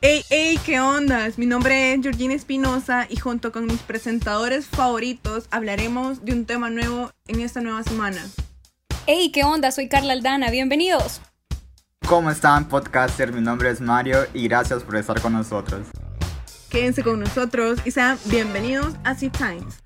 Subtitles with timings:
[0.00, 1.38] Hey, hey, ¿qué ondas?
[1.38, 6.70] Mi nombre es Georgina Espinosa y junto con mis presentadores favoritos hablaremos de un tema
[6.70, 8.24] nuevo en esta nueva semana.
[9.08, 9.72] Hey, ¿qué onda?
[9.72, 11.20] Soy Carla Aldana, bienvenidos.
[12.06, 13.32] ¿Cómo están, podcaster?
[13.32, 15.88] Mi nombre es Mario y gracias por estar con nosotros.
[16.70, 19.80] Quédense con nosotros y sean bienvenidos a Zip Times.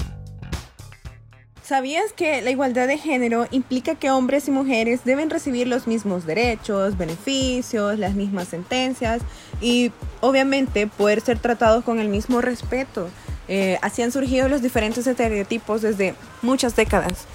[1.72, 6.26] ¿Sabías que la igualdad de género implica que hombres y mujeres deben recibir los mismos
[6.26, 9.22] derechos, beneficios, las mismas sentencias
[9.58, 9.90] y
[10.20, 13.08] obviamente poder ser tratados con el mismo respeto?
[13.48, 17.26] Eh, así han surgido los diferentes estereotipos desde muchas décadas.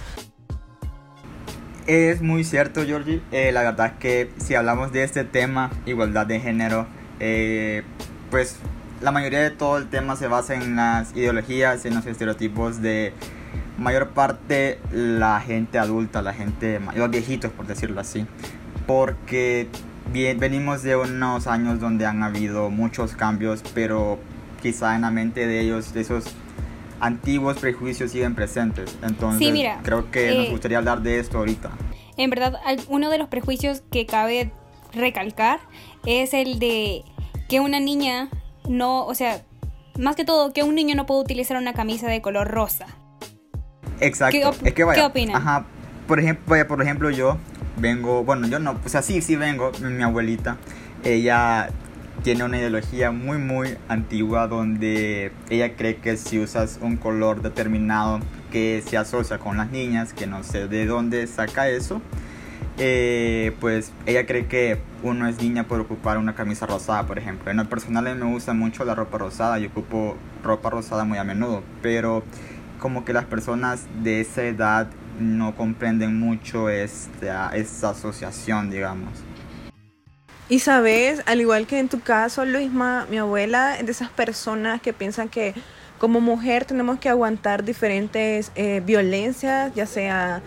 [1.88, 3.24] Es muy cierto, Georgie.
[3.32, 6.86] Eh, la verdad es que si hablamos de este tema, igualdad de género,
[7.20, 7.82] eh,
[8.30, 8.58] pues
[9.02, 13.14] la mayoría de todo el tema se basa en las ideologías, en los estereotipos de
[13.78, 18.26] mayor parte la gente adulta, la gente, los viejitos por decirlo así,
[18.86, 19.68] porque
[20.12, 24.20] bien, venimos de unos años donde han habido muchos cambios, pero
[24.62, 26.26] quizá en la mente de ellos esos
[27.00, 28.98] antiguos prejuicios siguen presentes.
[29.04, 31.72] Entonces, creo que nos eh, gustaría hablar de esto ahorita.
[32.18, 34.52] En verdad, uno de los prejuicios que cabe
[34.94, 35.60] recalcar
[36.06, 37.04] es el de
[37.48, 38.30] que una niña
[38.68, 39.42] no, o sea,
[40.00, 42.88] más que todo, que un niño no puede utilizar una camisa de color rosa.
[44.00, 44.54] Exacto.
[44.62, 45.36] ¿Qué, es ¿qué opinan?
[45.36, 45.66] Ajá.
[46.08, 47.38] Por ejemplo, vaya, por ejemplo, yo
[47.78, 50.58] vengo, bueno, yo no, o sea, sí, sí vengo, mi abuelita,
[51.04, 51.70] ella
[52.24, 58.20] tiene una ideología muy, muy antigua donde ella cree que si usas un color determinado
[58.52, 62.02] que se asocia con las niñas, que no sé de dónde saca eso,
[62.80, 67.52] eh, pues ella cree que uno es niña por ocupar una camisa rosada, por ejemplo.
[67.52, 71.24] En lo personal me gusta mucho la ropa rosada, yo ocupo ropa rosada muy a
[71.24, 72.24] menudo, pero
[72.80, 74.88] como que las personas de esa edad
[75.20, 79.12] no comprenden mucho esta, esta asociación, digamos.
[80.50, 84.82] Y sabes, al igual que en tu caso, Luisma, mi abuela es de esas personas
[84.82, 85.54] que piensan que
[85.98, 90.42] como mujer tenemos que aguantar diferentes eh, violencias, ya sea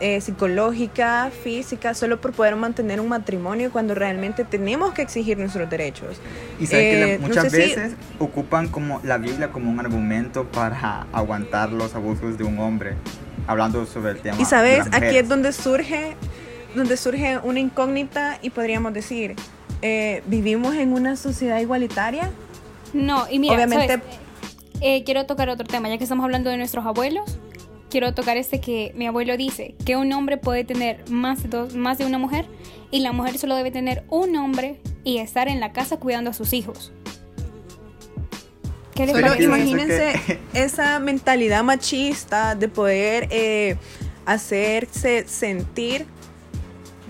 [0.00, 5.70] eh, psicológica, física, solo por poder mantener un matrimonio cuando realmente tenemos que exigir nuestros
[5.70, 6.16] derechos.
[6.58, 11.70] Y sabes que eh, muchas veces ocupan como la Biblia como un argumento para aguantar
[11.72, 12.94] los abusos de un hombre,
[13.46, 14.36] hablando sobre el tema.
[14.40, 16.16] Y sabes, aquí es donde surge,
[16.74, 19.36] donde surge una incógnita y podríamos decir,
[19.80, 22.30] eh, ¿vivimos en una sociedad igualitaria?
[22.92, 24.00] No, y mira, obviamente...
[24.80, 27.38] quiero tocar otro tema, ya que estamos hablando de nuestros abuelos
[27.94, 31.76] quiero tocar este que mi abuelo dice, que un hombre puede tener más de, dos,
[31.76, 32.44] más de una mujer
[32.90, 36.32] y la mujer solo debe tener un hombre y estar en la casa cuidando a
[36.32, 36.92] sus hijos.
[38.96, 43.76] ¿Qué Pero imagínense esa mentalidad machista de poder eh,
[44.26, 46.04] hacerse sentir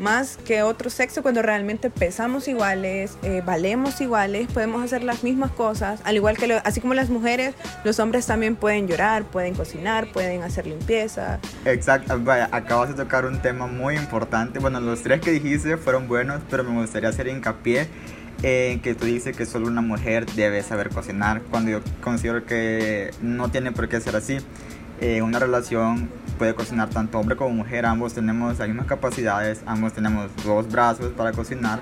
[0.05, 5.51] más que otro sexo cuando realmente pesamos iguales, eh, valemos iguales, podemos hacer las mismas
[5.51, 7.55] cosas, al igual que así como las mujeres,
[7.85, 11.41] los hombres también pueden llorar, pueden cocinar, pueden hacer limpieza.
[11.65, 14.59] Exacto, vaya, acabas de tocar un tema muy importante.
[14.59, 17.89] Bueno, los tres que dijiste fueron buenos, pero me gustaría hacer hincapié
[18.43, 23.11] en que tú dices que solo una mujer debe saber cocinar, cuando yo considero que
[23.23, 24.37] no tiene por qué ser así.
[25.01, 26.09] Eh, una relación
[26.39, 31.13] puede cocinar tanto hombre como mujer, ambos tenemos las mismas capacidades, ambos tenemos dos brazos
[31.13, 31.81] para cocinar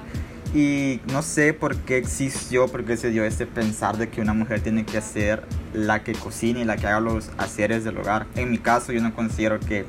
[0.55, 4.35] y no sé por qué existió, por qué se dio este pensar de que una
[4.35, 8.27] mujer tiene que ser la que cocine y la que haga los haceres del hogar.
[8.35, 9.87] En mi caso yo no considero que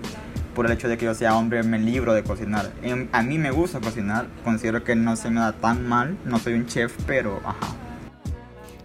[0.56, 2.72] por el hecho de que yo sea hombre me libro de cocinar.
[3.12, 6.53] a mí me gusta cocinar, considero que no se me da tan mal, no soy
[6.53, 7.75] un chef, pero ajá.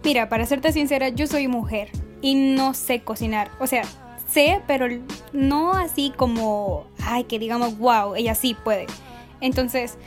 [0.03, 1.89] Mira, para serte sincera, yo soy mujer
[2.21, 3.51] y no sé cocinar.
[3.59, 3.83] O sea,
[4.31, 4.87] sé, pero
[5.33, 8.87] no así como, ay, que digamos, wow, ella sí puede.
[9.41, 9.97] Entonces,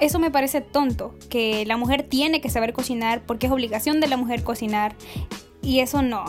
[0.00, 4.08] eso me parece tonto, que la mujer tiene que saber cocinar porque es obligación de
[4.08, 4.94] la mujer cocinar.
[5.62, 6.24] Y eso no,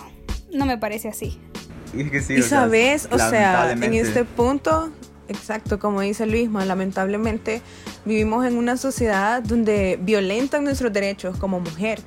[0.51, 1.39] no me parece así.
[1.93, 4.91] Y, sabes, o sea, en este punto,
[5.29, 7.61] exacto, como dice Luisma, lamentablemente
[8.03, 11.99] vivimos en una sociedad donde violentan nuestros derechos como mujer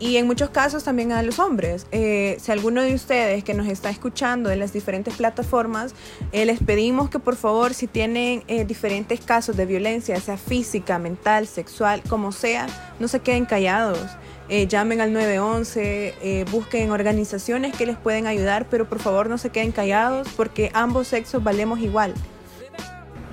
[0.00, 1.86] y en muchos casos también a los hombres.
[1.92, 5.94] Eh, si alguno de ustedes que nos está escuchando en las diferentes plataformas,
[6.32, 10.98] eh, les pedimos que por favor, si tienen eh, diferentes casos de violencia, sea física,
[10.98, 12.66] mental, sexual, como sea,
[13.00, 13.98] no se queden callados.
[14.68, 19.72] llamen al 911, busquen organizaciones que les pueden ayudar, pero por favor no se queden
[19.72, 22.14] callados porque ambos sexos valemos igual.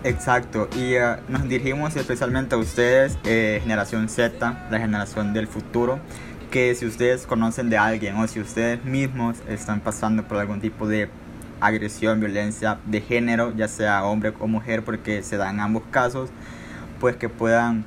[0.03, 0.95] Exacto, y
[1.29, 6.01] nos dirigimos especialmente a ustedes, generación Z, la generación del futuro
[6.55, 10.87] que si ustedes conocen de alguien o si ustedes mismos están pasando por algún tipo
[10.87, 11.09] de
[11.59, 16.29] agresión, violencia de género, ya sea hombre o mujer, porque se dan ambos casos,
[17.01, 17.83] pues que puedan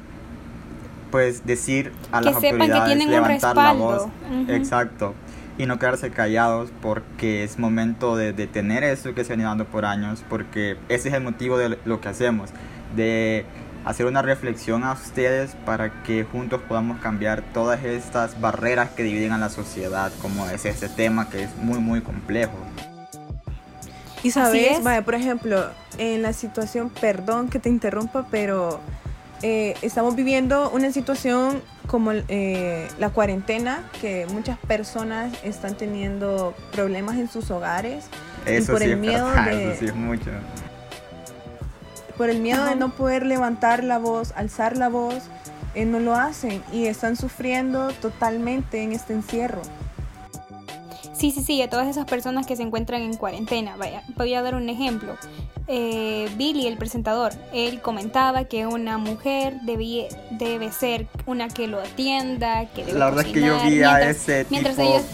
[1.10, 4.06] pues decir a las autoridades, levantar la voz.
[4.48, 5.14] Exacto.
[5.56, 9.86] Y no quedarse callados porque es momento de detener eso que se ha dando por
[9.86, 12.50] años, porque ese es el motivo de lo que hacemos,
[12.94, 13.46] de
[13.88, 19.32] hacer una reflexión a ustedes para que juntos podamos cambiar todas estas barreras que dividen
[19.32, 22.52] a la sociedad, como es este tema que es muy, muy complejo.
[24.22, 28.78] Y sabes, por ejemplo, en la situación, perdón que te interrumpa, pero
[29.40, 37.16] eh, estamos viviendo una situación como eh, la cuarentena, que muchas personas están teniendo problemas
[37.16, 38.04] en sus hogares.
[38.46, 40.30] y por el miedo de, eso sí es mucho.
[42.18, 45.22] Por el miedo de no poder levantar la voz, alzar la voz,
[45.74, 49.62] eh, no lo hacen y están sufriendo totalmente en este encierro.
[51.12, 53.76] Sí, sí, sí, a todas esas personas que se encuentran en cuarentena.
[53.76, 55.16] Vaya, voy a dar un ejemplo.
[55.66, 61.80] Eh, Billy, el presentador, él comentaba que una mujer debía, debe ser una que lo
[61.80, 64.68] atienda, que debe La verdad es que yo vi a ese tipo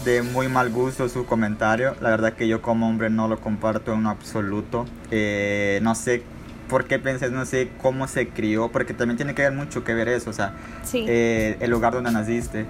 [0.05, 1.95] de muy mal gusto su comentario.
[2.01, 4.85] La verdad es que yo como hombre no lo comparto en absoluto.
[5.11, 6.23] Eh, no sé
[6.69, 9.93] por qué pensé, no sé cómo se crió, porque también tiene que ver mucho que
[9.93, 10.53] ver eso, o sea,
[10.93, 12.65] eh, el lugar donde naciste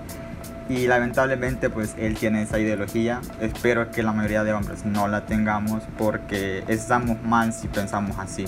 [0.70, 3.22] y lamentablemente pues él tiene esa ideología.
[3.40, 8.46] Espero que la mayoría de hombres no la tengamos porque estamos mal si pensamos así.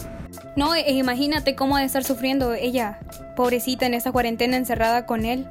[0.55, 2.99] No, e imagínate cómo ha de estar sufriendo ella,
[3.35, 5.47] pobrecita, en esa cuarentena encerrada con él.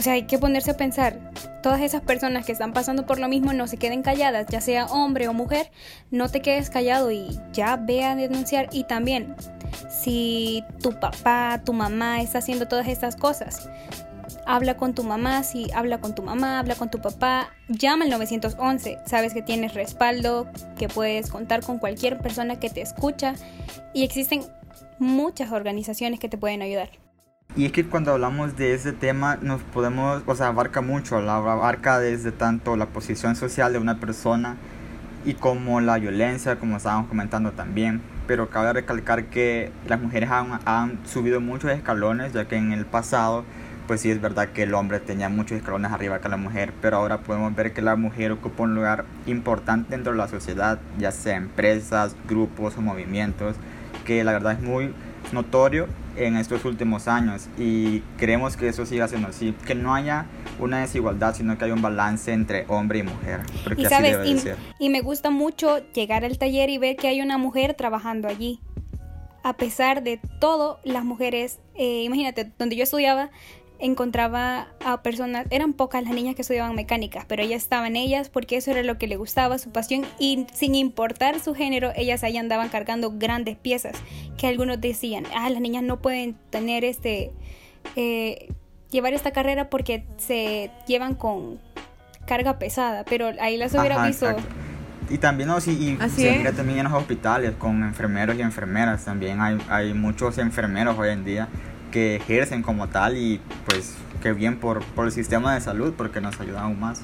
[0.00, 1.18] O sea, hay que ponerse a pensar,
[1.62, 4.86] todas esas personas que están pasando por lo mismo no se queden calladas, ya sea
[4.86, 5.70] hombre o mujer,
[6.10, 8.70] no te quedes callado y ya ve a denunciar.
[8.72, 9.36] Y también,
[9.90, 13.68] si tu papá, tu mamá está haciendo todas estas cosas,
[14.46, 18.10] habla con tu mamá, si habla con tu mamá, habla con tu papá, llama al
[18.10, 20.48] 911, sabes que tienes respaldo,
[20.78, 23.34] que puedes contar con cualquier persona que te escucha
[23.92, 24.44] y existen
[24.98, 26.88] muchas organizaciones que te pueden ayudar.
[27.56, 31.36] Y es que cuando hablamos de ese tema nos podemos, o sea, abarca mucho, la
[31.36, 34.56] abarca desde tanto la posición social de una persona
[35.24, 38.02] y como la violencia, como estábamos comentando también.
[38.28, 42.86] Pero cabe recalcar que las mujeres han, han subido muchos escalones, ya que en el
[42.86, 43.44] pasado
[43.88, 46.98] pues sí es verdad que el hombre tenía muchos escalones arriba que la mujer, pero
[46.98, 51.10] ahora podemos ver que la mujer ocupa un lugar importante dentro de la sociedad, ya
[51.10, 53.56] sea empresas, grupos o movimientos,
[54.04, 54.94] que la verdad es muy
[55.32, 60.26] notorio en estos últimos años y creemos que eso siga siendo así, que no haya
[60.58, 63.40] una desigualdad, sino que haya un balance entre hombre y mujer.
[63.64, 64.56] Porque y, así sabes, debe ser.
[64.78, 68.60] y me gusta mucho llegar al taller y ver que hay una mujer trabajando allí.
[69.42, 73.30] A pesar de todo, las mujeres, eh, imagínate, donde yo estudiaba,
[73.80, 78.56] encontraba a personas, eran pocas las niñas que estudiaban mecánicas, pero ellas estaban ellas porque
[78.56, 82.36] eso era lo que le gustaba, su pasión, y sin importar su género, ellas ahí
[82.36, 83.96] andaban cargando grandes piezas,
[84.36, 87.32] que algunos decían, ah, las niñas no pueden tener este,
[87.96, 88.52] eh,
[88.90, 91.58] llevar esta carrera porque se llevan con
[92.26, 94.36] carga pesada, pero ahí las hubiera visto.
[95.08, 99.40] Y también, no, sí, y mira también en los hospitales con enfermeros y enfermeras, también
[99.40, 101.48] hay, hay muchos enfermeros hoy en día
[101.90, 106.20] que ejercen como tal y pues qué bien por, por el sistema de salud porque
[106.20, 107.02] nos ayuda aún más.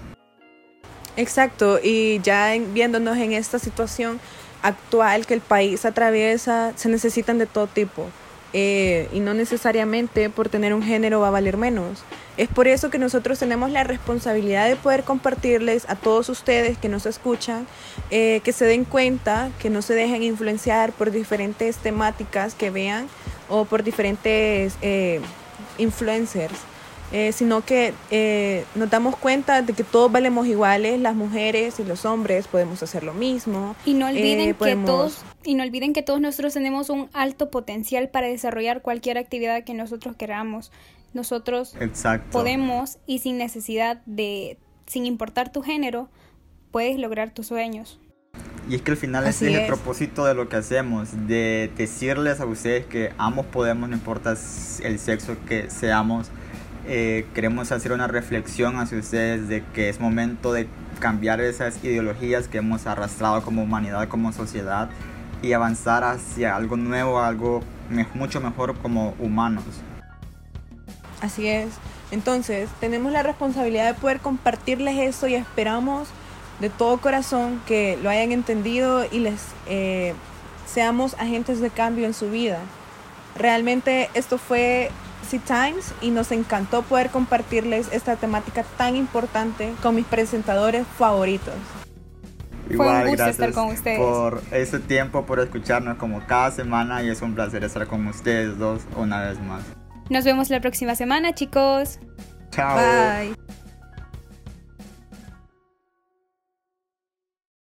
[1.16, 4.20] Exacto, y ya viéndonos en esta situación
[4.62, 8.08] actual que el país atraviesa, se necesitan de todo tipo.
[8.52, 12.04] Eh, y no necesariamente por tener un género va a valer menos.
[12.36, 16.88] Es por eso que nosotros tenemos la responsabilidad de poder compartirles a todos ustedes que
[16.88, 17.66] nos escuchan,
[18.10, 23.08] eh, que se den cuenta, que no se dejen influenciar por diferentes temáticas que vean
[23.48, 25.20] o por diferentes eh,
[25.78, 26.58] influencers.
[27.12, 31.84] Eh, sino que eh, nos damos cuenta de que todos valemos iguales, las mujeres y
[31.84, 33.76] los hombres podemos hacer lo mismo.
[33.84, 38.08] Y no olviden que todos y no olviden que todos nosotros tenemos un alto potencial
[38.08, 40.72] para desarrollar cualquier actividad que nosotros queramos.
[41.14, 41.76] Nosotros
[42.32, 46.08] podemos y sin necesidad de sin importar tu género
[46.72, 48.00] puedes lograr tus sueños.
[48.68, 52.40] Y es que al final ese es el propósito de lo que hacemos, de decirles
[52.40, 54.34] a ustedes que ambos podemos, no importa
[54.82, 56.30] el sexo que seamos.
[56.88, 60.66] Eh, queremos hacer una reflexión hacia ustedes de que es momento de
[60.98, 64.88] cambiar esas ideologías que hemos arrastrado como humanidad, como sociedad
[65.42, 67.62] y avanzar hacia algo nuevo, algo
[68.14, 69.64] mucho mejor como humanos.
[71.20, 71.68] Así es.
[72.10, 76.08] Entonces, tenemos la responsabilidad de poder compartirles eso y esperamos
[76.60, 80.14] de todo corazón que lo hayan entendido y les eh,
[80.66, 82.58] seamos agentes de cambio en su vida.
[83.36, 84.90] Realmente esto fue
[85.28, 91.54] Sea Times y nos encantó poder compartirles esta temática tan importante con mis presentadores favoritos.
[92.68, 93.98] Igual, fue un gusto estar con ustedes.
[93.98, 98.58] Por ese tiempo, por escucharnos como cada semana y es un placer estar con ustedes
[98.58, 99.62] dos una vez más.
[100.10, 101.98] Nos vemos la próxima semana, chicos.
[102.50, 102.76] Chao.
[102.76, 103.45] Bye.